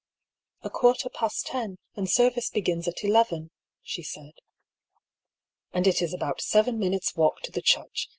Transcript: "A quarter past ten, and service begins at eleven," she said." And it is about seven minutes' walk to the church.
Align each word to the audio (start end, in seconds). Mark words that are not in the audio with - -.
"A 0.63 0.69
quarter 0.71 1.09
past 1.11 1.45
ten, 1.45 1.77
and 1.95 2.09
service 2.09 2.49
begins 2.49 2.87
at 2.87 3.03
eleven," 3.03 3.51
she 3.83 4.01
said." 4.01 4.31
And 5.75 5.85
it 5.85 6.01
is 6.01 6.11
about 6.11 6.41
seven 6.41 6.79
minutes' 6.79 7.15
walk 7.15 7.41
to 7.41 7.51
the 7.51 7.61
church. 7.61 8.09